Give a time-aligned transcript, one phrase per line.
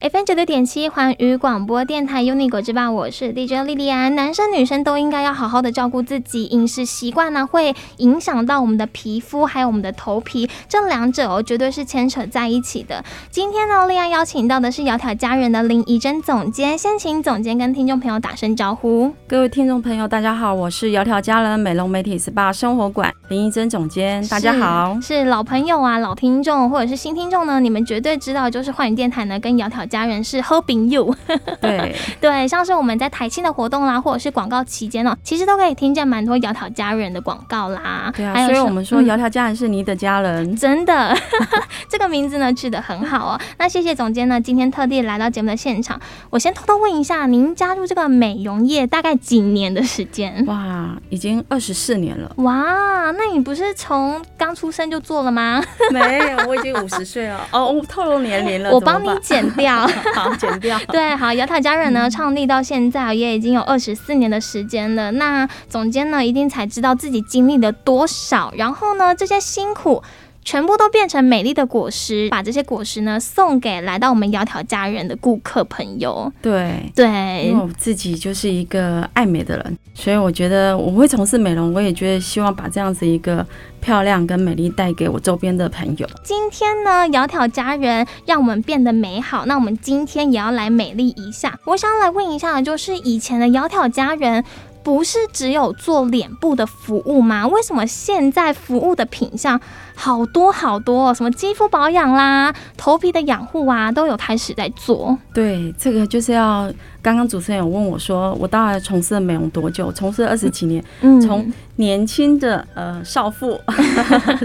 [0.00, 4.14] FM 九六点七环宇广播电台 UNI 果之吧，我是 DJ 莉莉安。
[4.14, 13.04] 男生女生都应该要好好的照顾自己，饮食习惯呢会影响到我们的皮肤，还有我们的头皮，这两者哦绝对是牵扯在一起的。
[13.28, 19.12] 今天呢，莉安邀请到的是窈窕佳人的林怡珍总监，先请总监跟听众朋友打声招呼。
[19.26, 24.94] 各位听众朋友，大家好，我是窈窕佳人美容美体 SPA 生活馆林怡珍总监，大家好。
[25.02, 31.16] 是，是老朋友啊，老听众或者是新听众呢，你们绝对知道，就是幻影电台呢跟窈窕佳人是 Hoping You。
[31.60, 38.12] 对对，像是我们在台庆的活动啦，或者是广告期间哦，其实都可以听见蛮多窈窕佳人的广告啦。
[38.14, 41.16] 对啊，还有所以我们说窈窕佳人是你的家人，嗯、真的，
[41.88, 43.40] 这个名字呢取得很好哦。
[43.58, 46.00] 那谢谢总监呢，今天特地来到节目的现场。
[46.30, 50.44] 我先偷偷问一下，您加入这个美容业大概几年的时间？
[50.46, 52.30] 哇，已经二十四年了。
[52.36, 55.62] 哇，那你不是从刚出生就做了吗？
[55.90, 57.46] 没有，我已经五十岁了。
[57.50, 59.77] 哦，我透露年龄了，我帮你减掉。
[60.14, 60.78] 好，剪掉。
[60.88, 65.10] 对，好，瑶塔家人呢，创立到现在也已经有二十四年的时间了。
[65.12, 70.02] 那总监呢，一定才知道自己经历了多少，然后呢，这些辛苦
[70.48, 76.32] 全部都变成美丽的果实，把这些果实呢送给来到我们窈窕佳人的顾客朋友。
[76.40, 83.46] 对对，因为我自己就是一个爱美的人，所以我觉得我会从事美容，我也觉得希望把这样子一个
[83.78, 86.08] 漂亮跟美丽带给我周边的朋友。
[86.24, 91.60] 今天呢，窈窕佳人让我们变得美好，那我们今天也要来美丽一下。
[91.66, 94.42] 我想要来问一下，就是以前的窈窕佳人。
[94.82, 97.46] 不是只有做脸部的服务吗？
[97.46, 99.60] 为什么现在服务的品项
[99.94, 101.12] 好多好多？
[101.12, 105.16] 什么肌肤保养啦、头皮的养护啊，都有开始在做。
[105.34, 109.92] 对，这个就是要刚刚主持人有问我说，我大概从事了美容多久？
[109.92, 113.60] 从事了二十几年，嗯，从年轻的呃少妇、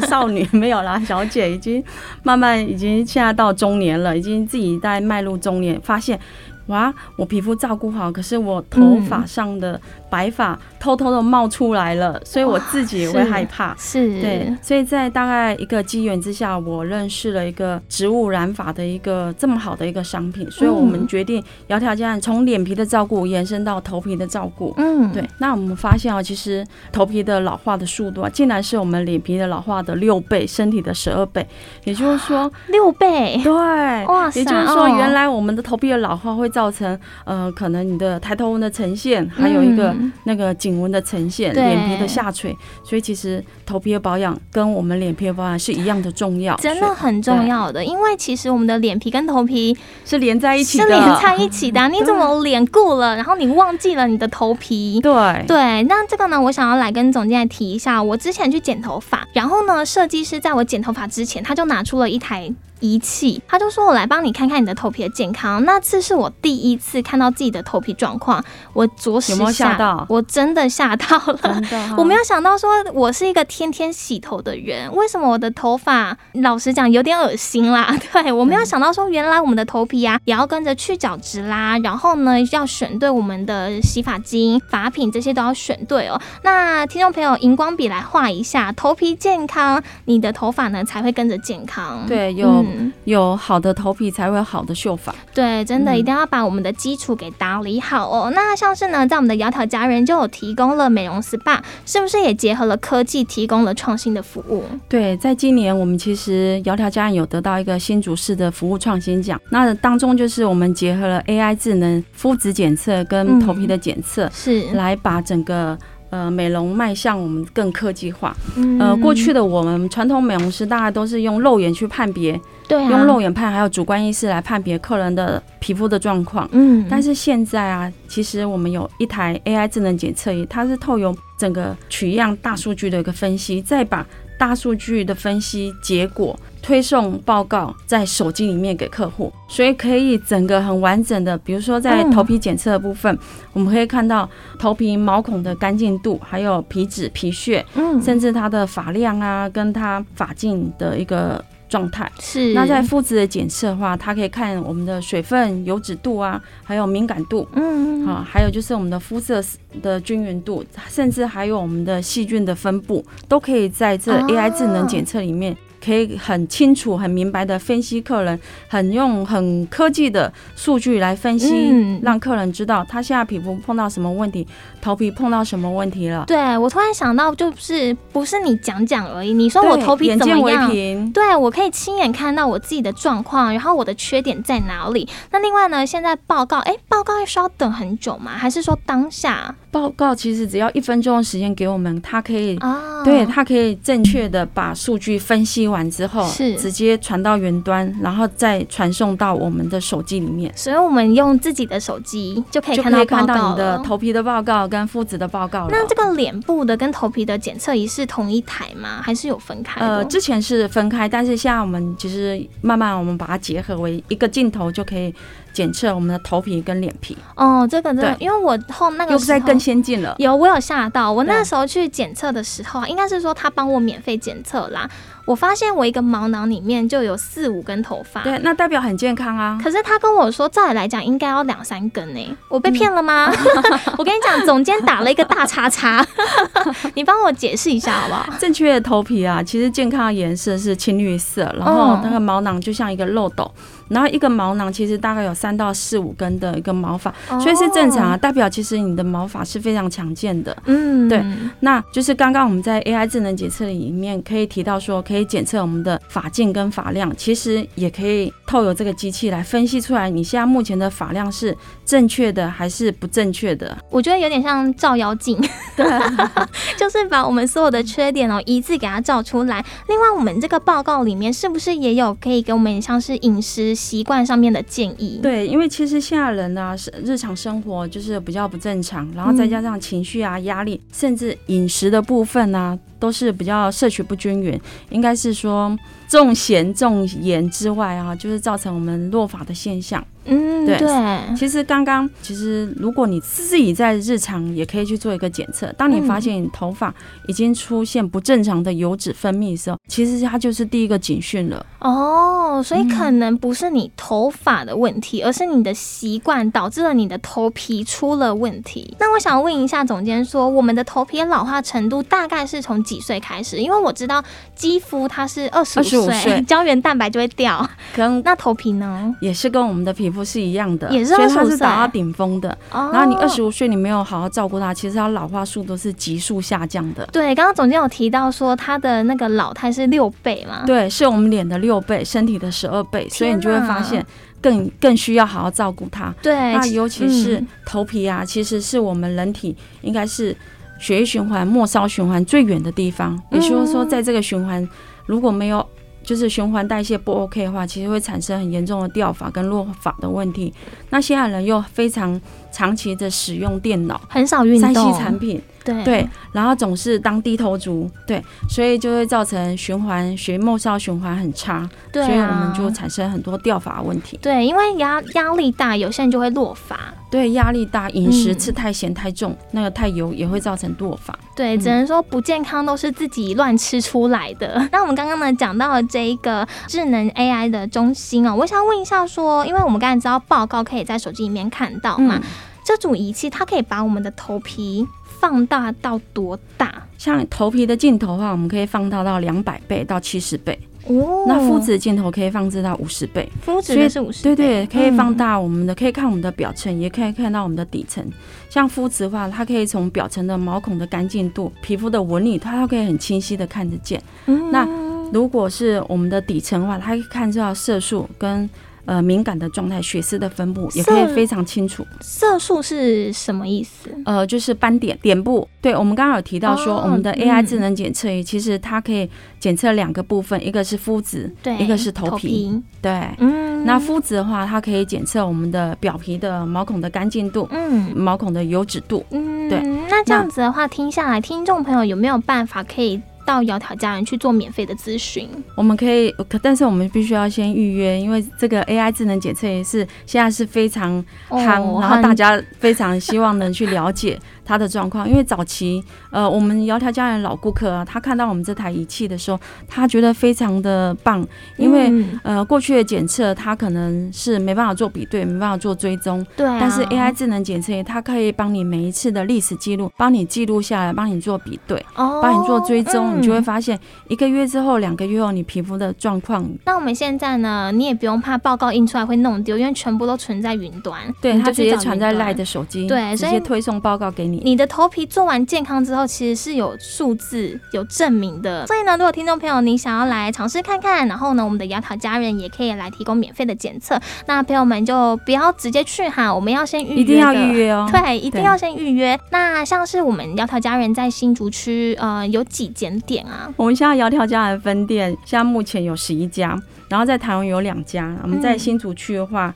[0.10, 1.82] 少女没有啦，小姐已经
[2.24, 6.20] 慢慢已经现在到中年了，已经自己在迈入中年，发现。
[6.68, 9.78] 哇，我皮肤照顾好，可是我头发上的
[10.14, 13.76] 白发偷偷的冒出来了，嗯、所以我自己也会害怕。
[13.78, 24.74] 是，对，所以在大概一个机缘之下，我认识了一个植物染发的一个这么好的一个商品，所以我们决定窈窕佳人从脸皮的照顾延伸到头皮的照顾。
[24.78, 25.28] 嗯，对。
[25.40, 31.46] 那我们发现啊，其实头皮的老化的速度啊，竟然是我们脸皮的老化的六倍，身体的十二倍，
[31.86, 33.42] 也就是说六倍。
[33.44, 36.54] 对，哇塞，也就是说，原来我们的头皮的老化会。
[36.54, 39.92] 造成呃，可能你的抬头纹的呈现，还有一个
[40.24, 47.84] 那个颈纹的呈现，脸、嗯、皮的下垂，所以其实头皮的保养跟我们脸皮的保养是一样的重要，真的很重要的。
[47.84, 51.88] 因为其实我们的脸皮跟头皮是连在一起的，是连在一起的、啊。
[51.94, 55.00] 你怎么脸顾了，然后你忘记了你的头皮？
[55.02, 58.02] 对对，那这个呢，我想要来跟总监来提一下。
[58.02, 62.52] 我之前去剪头发，然后呢，设计师在我剪头发之前，他就拿出了一台。
[62.80, 70.06] 仪器，他就说：“我来帮你看看你的头皮的健康。”那次是我第一次看到自己的头皮状况，我着实吓，到？
[70.10, 71.62] 我真的吓到了，
[71.98, 77.96] 我没有想到说我是一个天天洗头的人，为什么我的头发老实讲有点恶心啦？
[78.12, 86.20] 对，我没有想到说原来我们的头皮啊也要跟着去角质啦，然后呢要选对我们的洗发精、发品这些都要选对哦。
[86.42, 92.06] 那听众朋友，荧光笔来画一下，头皮健康，你的头发呢才会跟着健康。
[92.08, 92.66] 对，有。
[92.78, 98.32] 嗯有好的头皮才会有好的秀发，对，真的一定要把我们的基础给打理好哦。
[98.32, 104.64] 嗯、那像是呢，在我们的窈窕佳人就有提供了美容 SPA，是不是也结合了科技，提供了创新的服务？
[104.88, 115.78] 对，在今年我们其实窈窕佳人有得到一个新竹市的服务创新奖，那当中就是我们结合了 AI 智能肤质检测跟头皮的检测，是、嗯、来把整个。
[116.14, 118.38] 呃，美容迈向我们更科技化。
[118.56, 126.48] 嗯、呃，过去的我们传统美容师大概都是用肉眼去判别，对、啊，用肉眼判，还有主观意识来判别客人的皮肤的状况。
[126.52, 134.06] 嗯，但是现在啊，其实我们有一台 AI 智能检测仪，它是透过整个取样大数据的一个分析，再把
[134.44, 136.38] 大数据的分析结果。
[136.62, 143.20] 推送报告在手机里面给客户，所以可以整个很完整的，比如说在头皮检测的部分，嗯、
[143.52, 152.12] 我们可以看到头皮毛孔的干净度，还有皮脂、皮屑，嗯，甚至它的发量啊，跟它发镜的一个状态。
[152.20, 152.54] 是。
[152.54, 159.44] 那在肤质的检测的话，它可以看我们的水分、油脂度啊，还有敏感度，嗯，好，还有就是我们的肤色
[159.82, 165.58] 的均匀度，甚至还有我们的细菌的分布，都可以在这 AI 智能检测里面。
[165.84, 174.48] 可以很清楚、很明白的分析客人，很用很科技的数据来分析，嗯、让客人知道他现在皮肤碰到什么问题，
[174.82, 176.24] 头皮碰到什么问题了。
[176.26, 181.12] 对，我突然想到，就是不是你讲讲而已，你说我头皮怎么样？
[181.12, 185.10] 对，我可以亲眼看到我自己的状况，然后我的缺点在哪里。
[185.32, 188.32] 那另外呢，现在报告，哎，报告需要等很久吗？
[188.38, 189.54] 还是说当下？
[189.74, 200.54] 报告其实只要一分钟的时间给我们，它可以，哦、对它可以正确的把数据分析完之后，是直接传到云端，然后再传送到我们的手机里面。
[200.56, 205.68] 所以我们用自己的手机就可以看到以看到你的头皮的报告跟肤质的报告。
[205.72, 209.02] 那这个脸部的跟头皮的检测仪是同一台吗？
[209.02, 209.82] 还是有分开？
[209.82, 215.12] 呃，之前是分开，但是现在我们其实慢慢我们把它结合为一个镜头就可以。
[215.54, 220.16] 检测我们的头皮跟脸皮哦，这个真的，因为我后那个时候又在更先进了。
[220.18, 221.12] 有，我有吓到。
[221.12, 224.90] 我那时候去检测的时候，应该是说他帮我免费检测啦。
[225.26, 229.58] 我发现我一个毛囊里面就有四五根头发，对，那代表很健康啊。
[229.64, 233.32] 可是他跟我说，照理来讲应该要两三根呢，我被骗了吗？
[233.32, 236.06] 嗯、 我跟你讲，总监打了一个大叉叉，
[236.96, 238.38] 你帮我解释一下好不好？
[238.38, 243.50] 正确的头皮啊，其实健康的颜色是青绿色，然后那个毛囊就像一个漏斗。
[243.90, 250.56] 然后一个毛囊其实大概有三到四五根的一个毛发，所以是正常啊，代表其实你的毛发是非常强健的。
[250.66, 251.24] 嗯，对，
[251.60, 261.54] 那就是刚刚我们在 AI 智能检测里面可以提到说，可以检测我们的发径跟发量，其实也可以透过这个机器来分析出来你现在目前的发量是
[261.86, 263.78] 正确的还是不正确的。
[263.90, 265.38] 我觉得有点像照妖镜，
[265.76, 265.86] 对，
[266.80, 269.66] 就是把我们所有的缺点哦一次给它照出来。
[269.90, 273.74] 另外，我们这个报告里面是不是也有可以给我们像是饮食？
[273.74, 284.58] 习惯上面的建议，对，因为其实现在人呢，是日常生活就是比较不正常，然后再加上情绪啊、压力，甚至饮食的部分呢、啊，都是比较摄取不均匀，
[284.90, 285.78] 应该是说
[286.08, 290.02] 重咸重盐之外啊，就是造成我们落发的现象。
[290.26, 291.36] 嗯，对，对。
[291.36, 295.72] 其实刚刚，其实如果你自己在日常也可以去做一个检测。
[295.78, 296.94] 当你发现你头发
[297.28, 301.66] 已经出现不正常的油脂分泌的时候，其实它就是第一个警讯了。
[301.80, 308.96] 哦，所以可能不是你头发的问题，嗯、而是你的习惯导致了你的头皮出了问题。
[309.00, 313.58] 那我想问一下总监，说我们的头皮老化程度大概是从几岁开始？
[313.58, 314.24] 因为我知道
[314.56, 320.24] 肌肤它是二十五岁胶原蛋白就会掉，跟那头皮呢，也是跟我们的皮肤。
[320.24, 322.58] 不是一样的，也是所以它是达到顶峰的。
[322.72, 327.06] 然后你二十五岁，你没有好好照顾它，其实它老化速度是急速下降的。
[327.08, 330.64] 对，刚刚总监有提到说，它的那个老态是六倍嘛？
[330.66, 334.06] 对，是我们脸的六倍，身体的十二倍，所以你就会发现
[334.42, 336.16] 更更需要好好照顾它。
[336.22, 340.34] 对，那尤其是头皮啊，其实是我们人体应该是
[340.80, 343.22] 血液循环、末梢循环最远的地方。
[343.30, 344.66] 也就是说，在这个循环
[345.06, 345.68] 如果没有
[346.04, 350.54] 就是循环代谢不 OK 的话，其实会产生很严重的掉发跟落发的问题。
[350.90, 352.20] 那现在人又非常
[352.54, 355.42] 长期的使用电脑，很少运动三 C 产品。
[355.66, 364.20] 对对，然后总是当低头族，对，所以就会造成循环血末梢循环很差，对、啊，所以我们就产生很多掉发的问题。
[364.22, 366.78] 对，因为压压力大，有些人就会落发。
[367.10, 371.18] 对，压力大，饮食吃太咸太重，嗯、那个太油也会造成落发。
[371.34, 374.56] 对，只能说不健康都是自己乱吃出来的。
[374.56, 382.24] 嗯、 那我们刚刚呢讲到了这一个智能 AI 的中心哦，我想问一下说，因为我们刚才知道报告可以在手机里面看到嘛，嗯、
[382.66, 384.88] 这组仪器它可以把我们的头皮。
[385.20, 386.84] 放大到多大？
[386.98, 390.60] 像头皮的镜头的话，我们可以放大到两百倍到七十倍。
[390.86, 393.32] 哦，那肤质的镜头可以放置到五十倍。
[393.42, 394.36] 肤质是五十倍。
[394.36, 398.06] 对对，可以放大我们的，嗯、可以看我们的表层，也可以看到我们的底层。
[398.50, 404.04] 像肤质的话，它可以从表层的毛孔的干净度、皮肤的纹理，它都可以很清晰的看得见。
[404.26, 404.68] 嗯，那
[405.14, 408.50] 如果是我们的底层的话，它可以看到色素跟。
[408.86, 411.86] 呃，敏感的状态，血丝的分布也可以非常清楚。
[412.02, 413.90] 色素是什么意思？
[414.06, 415.48] 呃，就是斑点点部。
[415.62, 419.10] 对，我们刚刚有提到说，我们的 AI 智能检测仪其实它可以
[419.40, 422.62] 检测两个部分，一个是肤质，对，一个是头皮。
[422.82, 429.62] 对，嗯，那肤质的话，它可以检测我们的表皮的毛孔的干净度，嗯，毛孔的油脂度，嗯，对。
[429.90, 433.02] 那这样子的话，听下来，听众朋友有没有办法可以？
[433.26, 444.20] 到窈窕佳人去做免费的咨询，我们可以，可但是我们必须要先预约，因为这个 AI 智能检测也是现在是非常夯，哦、然后大家非常希望能去了解。
[444.46, 451.26] 他的状况，因为早期，呃，我们窈窕佳人老顾客啊，他看到我们这台仪器的时候，他觉得非常的棒，
[451.58, 466.44] 因为、嗯、呃，过去的检测他可能是没办法做比对，没办法做追踪，对、啊，但是 AI 智能检测仪，它可以帮你每一次的历史记录，帮你记录下来，帮你做比对，哦，帮你做追踪，嗯、你就会发现一个月之后、两个月后，你皮肤的状况。
[466.66, 471.00] 那我们现在呢，你也不用怕报告印出来会弄丢，因为全部都存在云端。
[471.22, 474.33] 对，它直接传在 LINE 的手机，对，直接推送报告给你。
[474.44, 478.66] 你的头皮做完健康之后，其实是有数字有证明的。
[478.68, 484.00] 所以呢，如果听众朋友你想要来尝试看看，然后呢，我们的窈窕家人也可以来提供免费的检测。
[484.26, 487.90] 那朋友们就不要直接去哈，我们要先预约，一定要预约哦。
[487.92, 489.20] 对，一定要先预约。
[489.32, 493.52] 那像是我们窈窕家人在新竹区，呃，有几间店啊？
[493.56, 496.60] 我们现在窈窕家人分店现在目前有十一家，
[496.90, 498.16] 然后在台湾有两家。
[498.24, 499.54] 我们在新竹区的话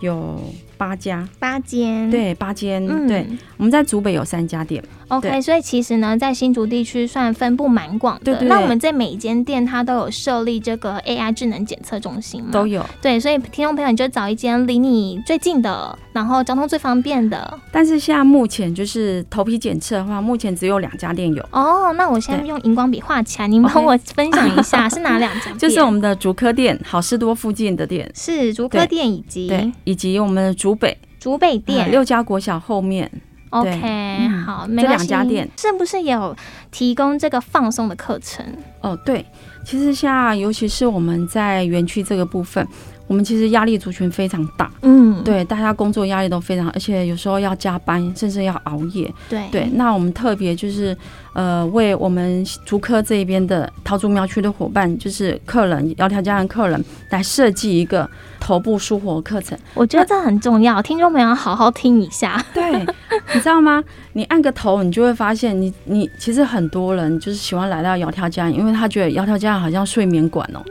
[0.00, 0.40] 有
[0.80, 3.26] 八家，八间，对，八间，嗯，对。
[3.58, 4.82] 我们在竹北有三家店。
[5.08, 8.24] OK，所以其实呢，在新竹地区算分布蛮广的。
[8.24, 8.48] 对对对。
[8.48, 12.48] 那我们在每一间店，它都有设立这个 AI 智能检测中心吗？
[12.50, 12.82] 都有。
[13.02, 17.58] 对，所以听众朋友，你就找一间离你最近的，然后交通最方便的。
[17.70, 21.44] 但是现在目前就是头皮检测的话，目前只有两家店有。
[21.50, 25.52] 哦，那我现在用荧光笔画起来，您帮我分享一下 是哪两家？
[25.58, 30.96] 就是我们的竹科店、好事多附近的店，是竹科店以及对，以及我们的竹北。
[31.18, 31.90] 竹北店。
[31.90, 33.10] 六家国小后面。
[33.50, 35.48] OK，、嗯、好，这两家店。
[35.58, 36.36] 是不是也有
[36.70, 38.46] 提供这个放松的课程？
[38.80, 39.26] 哦，对，
[39.64, 42.64] 其实像尤其是我们在园区这个部分，
[43.10, 49.68] 我们其实压力族群非常大，嗯，对，大家工作压力都非常，而且有时候要加班，甚至要熬夜，对对。
[49.74, 50.96] 那我们特别就是
[51.32, 58.08] 呃，为我们竹科这边的桃竹苗区的伙伴，就是客人，窈窕佳人客人来设计一个。
[58.42, 62.42] 头部舒活课程，我觉得这很重要，听众朋友要好好听一下。
[62.54, 62.72] 对，
[63.34, 63.84] 你知道吗？
[64.14, 70.64] 你按个头，你就会发现你，你你其实很多人就是喜欢来到窈窕佳人，因为他觉得窈窕佳人好像睡眠馆哦。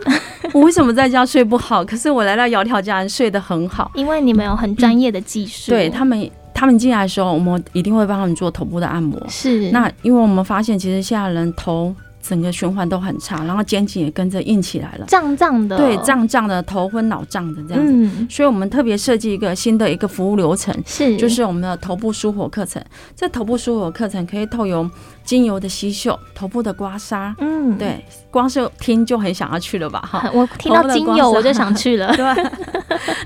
[0.52, 1.86] 我为什么在家睡不好？
[1.86, 5.72] 可是我来到窈窕佳人睡得很好，因为你们有很专业的技术。
[5.72, 9.20] 对他们，他们进来的时候，我们一定会帮他们做头部的按摩。
[9.28, 11.96] 是，那因为我们发现，其实现在人头。
[12.22, 17.94] 整个循环都很差，然后肩颈也跟着硬起来了，胀胀的，对，胀胀的，头昏脑胀的这样子。
[17.96, 22.84] 嗯，所以我们特别设计一个新的一个服务流程，是，就是我们的头部舒活课程。
[23.16, 24.92] 这头部舒活课程可以透过
[25.30, 30.00] 精油的吸嗅，头部的刮痧，嗯，对，光是听就很想要去了吧？
[30.02, 32.26] 哈， 我听到精油我就想去了， 对，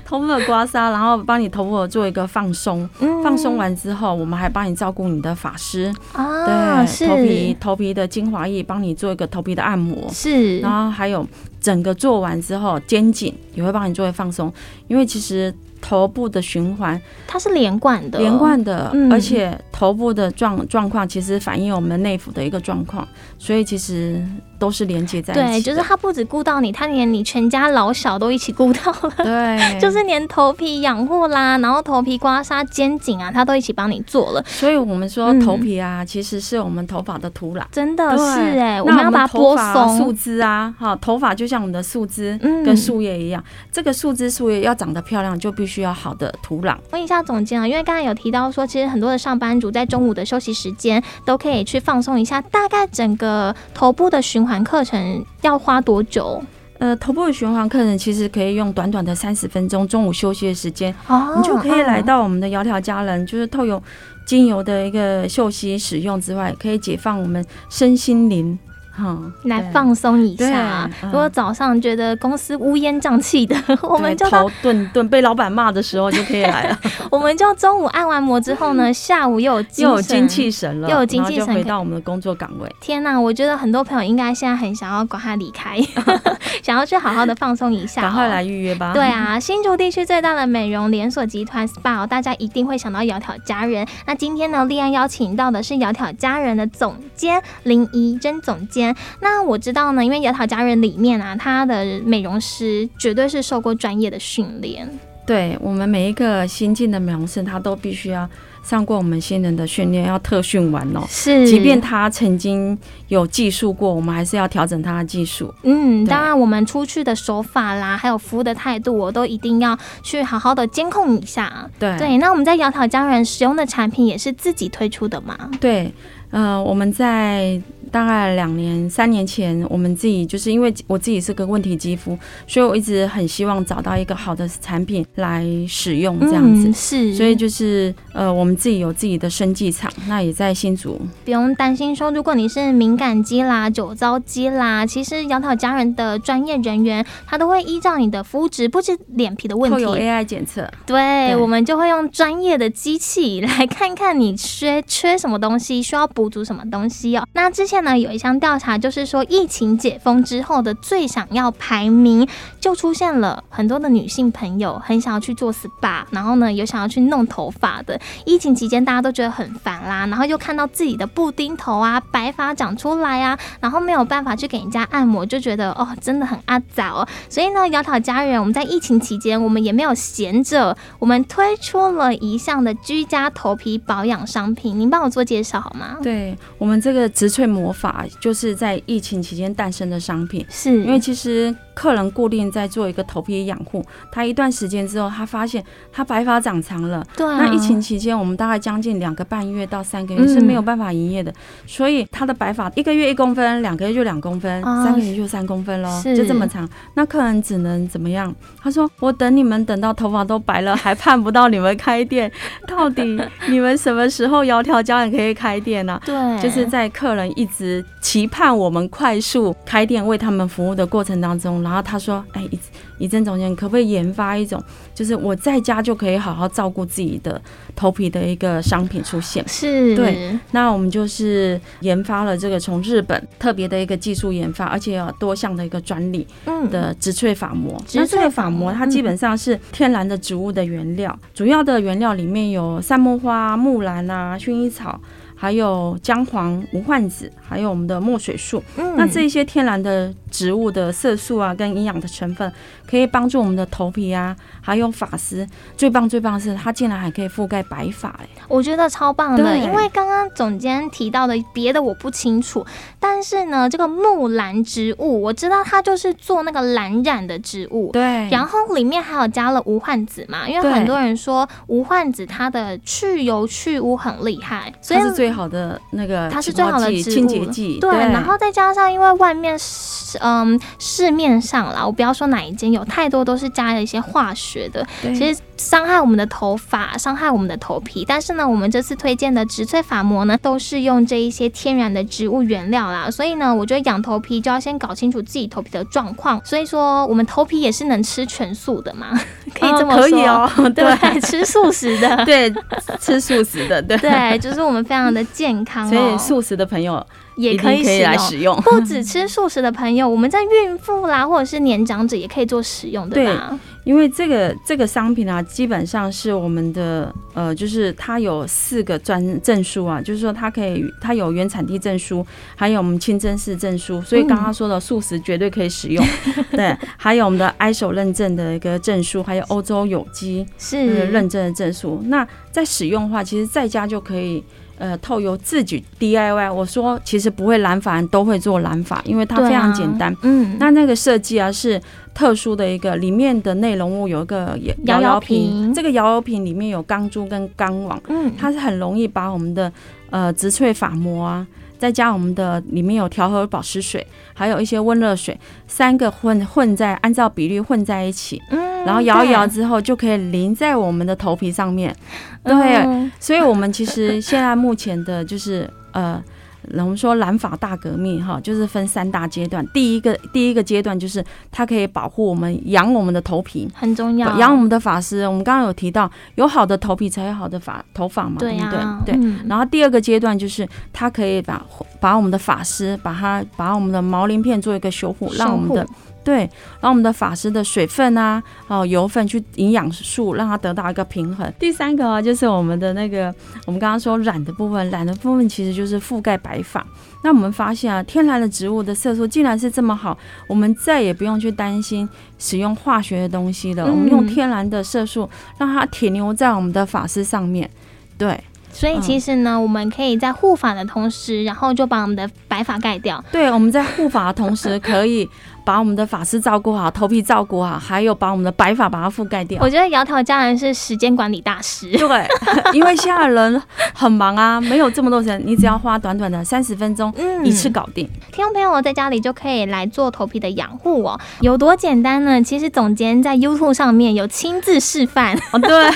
[0.04, 5.90] 头部的刮痧，然后帮你头部做一个放松，嗯，放松完之后，我们还帮你照顾你的发丝。
[6.12, 6.44] 啊，
[6.84, 8.94] 对，头皮头皮的精华液帮你。
[8.94, 10.08] 做一个头皮的按摩。
[10.12, 11.26] 是，然后还有
[11.60, 14.50] 整个做完之后，肩颈也会帮你做一个放松，
[14.86, 15.52] 因为其实
[15.84, 16.98] 头部的循环。
[17.26, 23.06] 它是连贯的，连贯的，嗯、而且头部的状状况其实反映我们内服的一个状况，
[23.38, 24.24] 所以其实。
[24.58, 34.44] 都是连接在一起，对，就是他不止顾到你，他连你全家老小都一起顾到了，对， 就是连头皮养护啦，然后头皮刮痧、肩颈啊，他都一起帮你做了。
[34.46, 38.24] 所以我们说头皮啊，嗯、其实是我们头发的土壤，真的是
[38.58, 39.98] 哎、欸，我们要把它拨松。
[39.98, 46.76] 树枝啊，哈，头发就像我们的树枝跟树叶一样，嗯、这个树枝树叶要长得漂亮，就必须要好的土壤。
[46.90, 54.64] 问一下总监啊，因为刚才有提到说，其实很多的上班族在中午的休息时间都可以去放松一下，大概整个头部的循环。
[54.64, 56.42] 课程要花多久？
[56.78, 63.80] 呃，头部的循环课程其实可以用短短的三十分钟，中午休息的时间，哦，你就可以来到我们的窈窕佳人，就是透过
[64.26, 68.58] 精油的一个嗅息使用之外，可以解放我们身心灵。
[68.98, 70.88] 嗯，来放松一下。
[71.02, 76.78] 如果早上觉得公司乌烟瘴气的， 我们就头顿顿被老板骂的时候就可以来了。
[77.10, 82.72] 我们就中午按完摩之后呢，下午又有又有精气神了，又有精气神，回到我们的工作岗位。
[82.80, 85.76] 天哪，我觉得很多朋友应该现在很想要赶快离开，
[86.62, 88.02] 想要去好好的放松一下。
[88.02, 88.92] 赶快来预约吧。
[88.92, 93.86] 对啊，新竹地区最大的美容连锁集团 SPA，大家一定会想到窈窕佳人。
[94.06, 98.83] 那今天呢，立案邀请到的是窈窕佳人的总监林怡珍总监。
[99.20, 104.88] 那我知道呢，因为窈窕家人里面啊，他的美容师绝对是受过专业的训练。
[105.26, 108.28] 对，我们每一个新进的美容师，他都必须要
[108.62, 111.00] 上过我们新人的训练，要特训完哦。
[111.08, 115.50] 是，即便他曾经有技术过，我们还是要调整他的技术。
[115.62, 121.70] 嗯，当然，我们出去的手法啦，还有服务的态度，我都一定要去好好的监控一下。
[121.78, 125.34] 对对，那我们在窈窕佳人使用的产品也是自己推出的吗？
[125.58, 125.90] 对，
[126.32, 127.58] 呃，我们在。
[127.94, 137.14] 大概两年、三年前，我们自己就是因为我自己是个问题肌肤，所以我一直很希望找到一个好的产品来使用，这样子、嗯、是。
[137.14, 157.24] 所以就是呃，我们自己有自己的生技厂，那也在新竹，不用担心说，如果你是敏感肌啦、酒糟肌啦，其实杨桃家人的专业人员他都会依照你的肤质，不止脸皮的问题，有 AI 检测，对，对我们就会用专业的机器来看看你缺缺什么东西，需要补足什么东西哦。
[157.34, 157.83] 那之前。
[157.84, 162.26] 那，有一项调查，就是说疫情解封之后的最想要排名，
[162.64, 168.00] 就出现了很多的女性朋友很想要去做 SPA，然后呢，有想要去弄头发的。
[168.24, 177.08] 疫情期间大家都觉得很烦啦，然后又看到自己的布丁头啊、白发长出来啊，然后没有办法去给人家按摩，就觉得哦，真的很阿早哦。
[177.28, 185.98] 所以呢，窈窕家人，我们在疫情期间，我们也没有闲着，我们推出了一项的居家头皮保养商品，您帮我做介绍好吗？
[186.02, 191.54] 对，我们这个植萃魔法就是在疫情期间诞生的商品，是因为其实。
[191.74, 195.62] 客人固定在做一个头皮养护，他一段时间之后，他发现
[195.92, 197.04] 他白发长长了。
[197.16, 197.38] 对啊。
[197.38, 201.34] 那疫情期间，我们大概将近两个半月到三个月是没有办法营业的，嗯，
[201.66, 206.68] 所以他的白发一个月一公分，两个月就两公分，哦，三个月就三公分喽，就这么长。
[206.94, 208.32] 那客人只能怎么样？
[208.62, 212.30] 他说：“我等你们等到头发都白了，还盼不到你们开店，
[212.68, 213.02] 到底
[213.48, 221.63] 你们什么时候窈窕佳人可以开店呢？”对，就是在客人一直期盼我们快速开店为他们服务的过程当中。
[221.64, 222.58] 然后他说：“哎，怡
[222.98, 224.62] 怡珍总监，可不可以研发一种，
[224.94, 227.40] 就是我在家就可以好好照顾自己的
[227.74, 230.38] 头皮的一个商品出现？”是，对。
[230.52, 236.26] 那我们就是研发了这个从日本特别的一个技术研发，而且有多项的一个专利
[236.70, 237.74] 的植萃发膜。
[237.78, 245.00] 嗯、那这个发膜它基本上是天然的植物的原料，嗯、主要的原料里面有三木花、木兰啊、薰衣草。
[245.36, 248.62] 还有姜黄、无患子，还有我们的墨水树。
[248.76, 252.50] 嗯，那这一些天然的植物的色素啊，跟营养的成分，
[252.88, 255.46] 可以帮助我们的头皮啊，还有发丝。
[255.76, 259.56] 最棒最棒的是，它竟然还可以覆盖白发，哎，我觉得超棒的。
[259.58, 262.64] 因为刚刚总监提到的别的我不清楚，
[262.98, 267.90] 但是呢，这个木兰植物我知道它就是做那个蓝染的植物。
[267.92, 268.28] 对。
[268.30, 277.90] 然后里面还有加了无患子嘛，因为很多人说无患子它的去油去污很厉害，所以是最好的那个，它是最好的清洁剂，对。
[277.90, 288.04] 然后再加上，因为外面市嗯市面上啦，我不要说哪一间，有太多都是加了一些化学的，其实伤害我们的头发，伤害我们的头皮。
[288.06, 296.38] 但是呢，我们这次推荐的植萃发膜呢，都是用这一些天然的植物原料啦，所以呢，我觉得养头皮就要先搞清楚自己头皮的状况。
[296.44, 299.18] 所以说，我们头皮也是能吃全素的嘛，
[299.58, 302.52] 可以这么说，哦、可以哦， 对，对吃素食的，对，
[303.00, 307.06] 吃素食的，对，对，就是我们非常的健康、哦，所以素食的朋友。
[307.36, 313.48] 也可以，可以来使用，不只吃素食的朋友， 我们在孕妇啦，或者是年长者也可以做使用，对吧？
[313.50, 332.00] 对，因为这个这个商品啊，基本上是我们的呃，就是它有四个专证书啊，就是说它可以，它有原产地证书，还有我们清真寺证书，所以刚刚说的素食绝对可以使用，嗯、对， 还有我们的 ISO 认证的一个证书，还有欧洲有机是认证的证书。
[332.04, 334.44] 那在使用的话，其实在家就可以。
[334.78, 340.12] 呃，透由自己 DIY，我说其实不会染发人都会做染发，因为它非常简单。
[340.14, 341.80] 啊、嗯，那那个设计啊是
[342.12, 349.72] 特殊的一个，里面的内容物有一个摇摇瓶，这个摇摇瓶里面有钢珠跟钢网，嗯，它是很容易把我们的
[350.10, 351.46] 呃植萃发膜啊。
[351.78, 361.94] 再加我们的里面有调和保湿水，还有一些温热水，三个混混在按照比例混在一起，嗯，然后摇一摇之后就可以淋在我们的头皮上面，
[362.42, 366.22] 对，嗯，所以我们其实现在目前的就是呃。
[366.72, 369.66] 我们说染发大革命哈，就是分三大阶段。
[369.68, 374.38] 第一个第一个阶段就是它可以保护我们养我们的头皮，很重要。
[374.38, 379.14] 养我们的发丝，我们刚刚有提到，有好的头皮才有好的发头发嘛，对不、啊、对？
[379.14, 379.40] 对、嗯。
[379.48, 381.64] 然后第二个阶段就是它可以把
[382.00, 385.86] 把我们的发丝，把它把我们的毛鳞片做一个修护，让我们的。
[386.24, 386.38] 对，
[386.80, 391.52] 然后我们的发丝的水分啊，哦油分去营养素，让它得到一个平衡。
[391.60, 393.32] 第三个啊，就是我们的那个，
[393.66, 396.84] 我们刚刚说染的部分，染的部分其实就是覆盖白发。
[397.22, 400.16] 那我们发现啊，天然的植物的色素竟然是这么好，
[400.48, 402.08] 我们再也不用去担心
[402.38, 403.84] 使用化学的东西了。
[403.84, 407.68] 嗯、我们用天然的色素，让它停留在我们的发丝上面。
[408.16, 408.38] 对，
[408.72, 413.22] 所以其实呢，嗯、我们可以在护发的同时，然后就把我们的白发盖掉。
[413.32, 415.28] 对，我们在护发的同时 可以。
[415.64, 419.58] 把我们的发丝照顾好，头皮照顾好，还有把我们的白发把它覆盖掉。
[419.62, 421.90] 我觉得窈窕佳人是时间管理大师。
[421.92, 422.28] 对，
[422.72, 423.60] 因为现在人
[423.94, 428.08] 很忙啊，没有这么多时间，你只要花短短的三十分钟，嗯，一次搞定。
[428.30, 432.42] 听众朋友在家里就可以来做头皮的养护哦，有多简单呢？
[432.42, 435.36] 其实总监在 YouTube 上面有亲自示范。
[435.52, 435.90] 哦，对，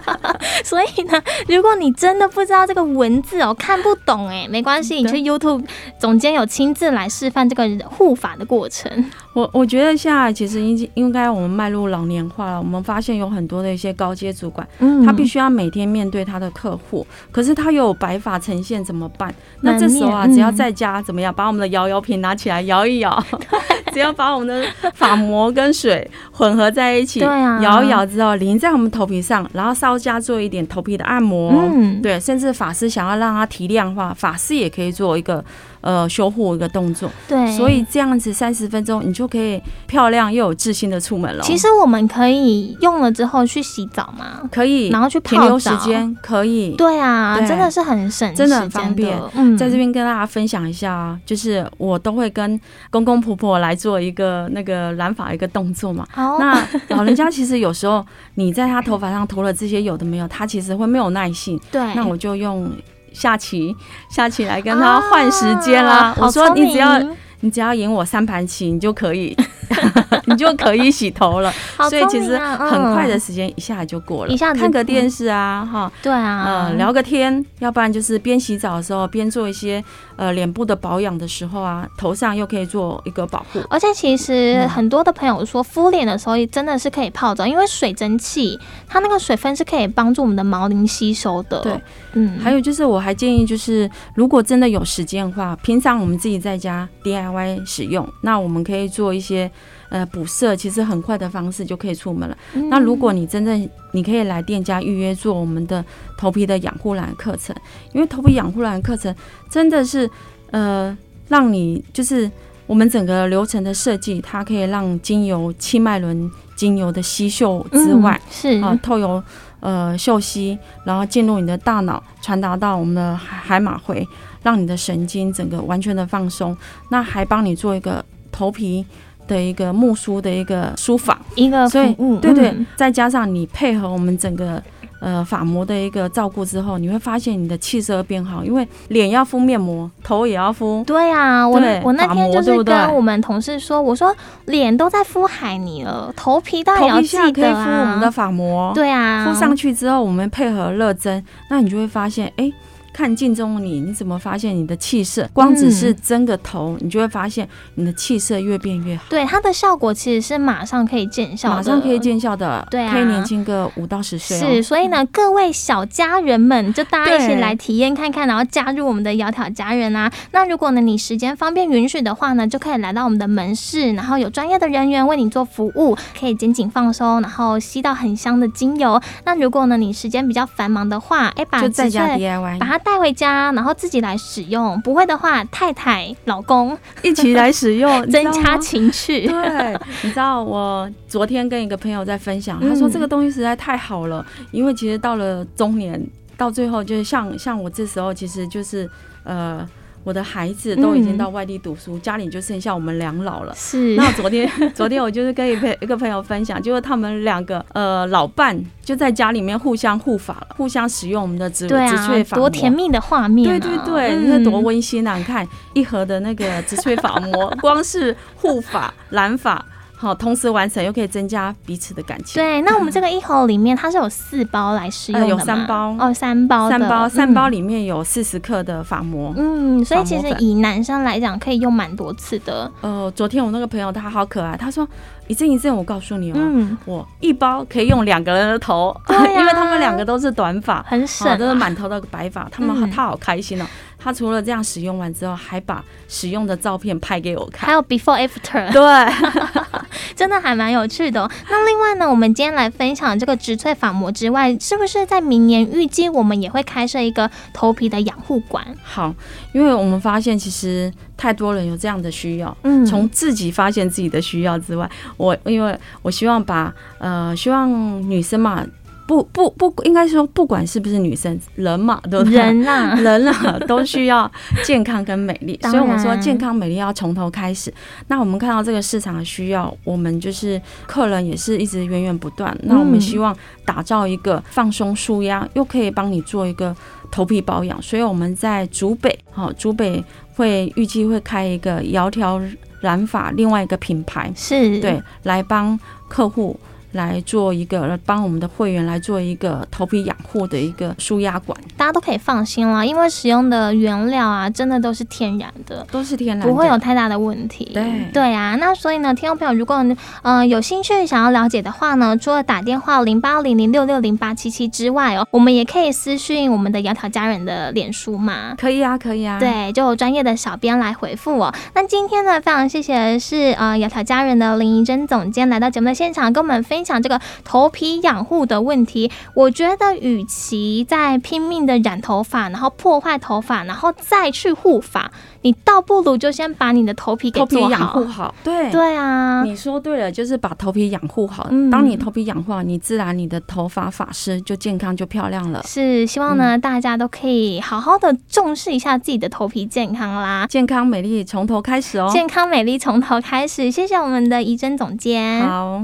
[0.64, 5.66] 所以呢，如果你真的不知道这个文字哦，看不懂哎，没关系，你去 YouTube
[5.98, 9.09] 总监有亲自来示范这个护发的过程。
[9.32, 19.32] 我我觉得现在其实应应该我们迈入老年化了，我们发现有很多的一些高阶主管，嗯，他必须要每天面对他的客户，可是他有白发呈现怎么办？
[19.60, 23.24] 那这时候啊，只要在家怎么样，把我们的摇摇瓶拿起来摇一摇，
[23.92, 35.44] 只要把我们的发膜跟水混合在一起，摇一摇之后淋在我们头皮上，然后稍加做一点头皮的按摩，嗯，对，甚至发师想要让它提亮化，发师也可以做一个。
[35.82, 41.42] 呃，修护一个动作，对，所以这样子三十分钟，你就可以漂亮又有自信的出门了。
[41.42, 44.42] 其实我们可以用了之后去洗澡吗？
[44.52, 46.74] 可以，然后去泡澡，停留时间可以。
[46.76, 49.18] 对啊，对真的是很省，真的很方便。
[49.34, 56.06] 嗯，在这边跟大家分享一下啊，就是我都会跟公公婆婆来做一个那个染发一个动作嘛。
[56.10, 61.58] 好，那老人家其实有时候你在他头发上涂了这些有的没有，他其实会没有耐性。
[61.72, 62.70] 对，那我就用。
[63.12, 63.76] 下棋，
[64.08, 65.92] 下棋来跟他换时间啦！
[65.92, 67.00] 啊、我说你只要
[67.40, 69.36] 你只要赢我三盘棋，你就可以。
[70.26, 74.32] 你就可以洗头了，啊、所以其实很快的时间一下就过了。
[74.32, 79.82] 一下看个电视啊，哈，对啊，呃，聊个天，要不然就是边洗澡的时候边做一些
[80.16, 83.60] 呃脸部的保养的时候啊，头上又可以做一个保护。
[83.70, 91.60] 而且其实很多的朋友说敷脸的时候真的是可以泡澡，因为水蒸气它那个水分是可以帮助我们的毛鳞吸收的。
[91.60, 91.80] 对，
[92.14, 99.50] 嗯，还有就是我还建议就是如果真的有时间的话，平常我们自己在家 DIY y 使用，那我们可以做一些。
[99.90, 102.38] 呃，补色其实很快的方式就可以出门了。
[102.68, 105.84] 那如果你真正，你可以来店家预约做我们的
[106.16, 107.52] 头皮的养护蓝课程，
[107.92, 109.12] 因为头皮养护蓝课程
[109.50, 110.08] 真的是，
[110.52, 112.30] 呃，让你就是
[112.68, 119.20] 我们整个流程的设计，它可以让精油气脉轮精油的吸嗅之外，是啊、透由
[119.58, 123.18] 呃嗅吸，然后进入你的大脑，传达到我们的
[123.50, 124.06] 海马回，
[124.42, 126.56] 让你的神经整个完全的放松。
[126.90, 128.86] 那还帮你做一个头皮。
[129.28, 134.60] 的一个木梳的一个梳法，一个所以对对，再加上你配合我们整个
[135.00, 140.82] 呃发膜的一个照顾之后，你会发现你的气色变好，因为脸要敷面膜，头也要敷。
[140.84, 144.12] 对啊，我我那天就是跟我们同事说，我说
[144.46, 147.30] 脸都在敷海泥了，头皮当然要记得啊。
[147.32, 152.54] 可以敷我们的发膜，对啊，敷上去之后，我们配合热针，那你就会发现，哎、欸。
[152.92, 155.28] 看镜中的你，你怎么发现你的气色？
[155.32, 159.04] 光只是蒸个头，嗯、你就会发现你的气色越变越好。
[159.08, 162.66] 对，它的效果其实是马上可以见效的，马上可以见效的。
[162.70, 164.38] 对啊，可以年轻个五到十岁。
[164.38, 170.10] 是，所以呢，各位小家人们，就大家一起来体验看看，然后加入我们的窈窕佳人啊。
[170.32, 179.00] 那如果呢，你时间方便允许的话呢，就可以来到我们的门市，然后有专业的人员为你做服务，可以紧紧放松，然后吸到很香的精油。
[179.24, 189.26] 那如果呢，你时间比较繁忙的话，哎，把就在家 DIY，把它带回家，然后自己来使用，不会的话，太太、老公 一起来使用， 增加情趣。
[189.26, 196.00] 对，你知道我昨天跟一个朋友在分享，他说这个东西实在太好了，嗯、因为其实到了中年，
[196.36, 198.88] 到最后就是像像我这时候，其实就是
[199.24, 199.68] 呃。
[200.02, 203.54] 我的孩子都已经到外地读书，嗯、家里就剩下我们两老了。
[203.54, 203.94] 是。
[203.96, 213.58] 那昨天， 昨天我就是跟一个一个朋友分享，就是他们两个呃老伴就在家里面互相护法了，互相使用我们的植植萃法膜，多甜蜜的画面、啊！
[213.58, 215.16] 对对对，那、嗯、多温馨啊！
[215.16, 219.64] 你看一盒的那个植萃发膜， 光是护发染发。
[220.00, 222.42] 好，同时完成又可以增加彼此的感情。
[222.42, 225.30] 对，那我们这个一盒里面它是有四包来使用的吗？
[225.30, 229.34] 有三包哦，三包，三包，三包里面有四十克的发膜。
[229.36, 232.72] 嗯，所以其实以男生来讲，可以用蛮多次的。
[232.80, 234.88] 呃，昨天我那个朋友他好可爱，他说
[235.26, 238.98] 一阵一阵，我告诉你哦，嗯，我一包可以用两个人的头，
[239.36, 243.66] 因为他们两个都是短发，很省，都是满头的白发，他们他好开心哦。
[244.02, 249.14] 他除了这样使用完之后，还把使用的照片拍给我看，还有 before after，对，
[250.16, 251.30] 真的还蛮有趣的哦。
[251.48, 258.66] 那另外呢，我们今天来分享这个植萃发膜之外，是不是在明年预计我们也会开设一个头皮的养护馆？
[258.82, 259.14] 好，
[259.52, 267.70] 因为我们发现其实太多人有这样的需要，嗯，从自己发现自己的需要之外，我因为我希望把呃，希望
[268.08, 268.66] 女生嘛。
[269.10, 272.38] 不不不，应该说不管是不是女生，人嘛，对不对？
[272.38, 274.30] 人啊， 人啊，都需要
[274.62, 275.58] 健康跟美丽。
[275.68, 277.74] 所以我们说健康美丽要从头开始。
[278.06, 282.56] 那我们看到这个市场的需要，我们就是客人也是一直源源不断。
[282.62, 286.72] 那我们希望打造一个放松舒压，又可以帮你做一个
[287.10, 287.82] 头皮保养。
[287.82, 290.04] 所以我们在竹北，好，竹北
[290.36, 292.40] 会预计会开一个窈窕
[292.80, 296.56] 染发另外一个品牌，是对，来帮客户。
[296.92, 307.70] 来做一个帮我们的会员来做一个头皮养护的一个舒压管，大家都可以放心了，因为使用的原料啊，真的都是天然的，都是天然的，不会有太大的问题。
[307.72, 308.10] 对。
[308.12, 309.84] 对啊，那所以呢，听众朋友，如果
[310.22, 321.54] 呃有兴趣想要了解的话呢，除了打电话零八零零六六零八七七之外哦，我们也可以私讯我们的窈窕佳人的脸书嘛，可以啊，可以啊，对，就有专业的小编来回复哦。
[321.74, 329.10] 那今天呢，非常谢谢是呃窈窕佳人的林怡珍总监来到节目的现场，跟我们分享这个头皮养护的问题。
[329.34, 335.10] 我觉得，与其在拼命的染头发，然后破坏头发，然后再去护发。
[335.42, 338.34] 你倒不如就先把你的头皮给做好，头皮养护好。
[338.44, 341.46] 对对啊，你说对了，就是把头皮养护好。
[341.50, 345.62] 嗯，当你头皮养护好，你自然你的头发发丝就健康就漂亮了。
[345.66, 350.46] 是，希望呢、嗯、大家都可以好好的重视一下自己的头皮健康啦。
[350.46, 353.70] 健康美丽从头开始哦，健康美丽从头开始。
[353.70, 355.42] 谢谢我们的怡珍总监。
[355.42, 355.82] 好。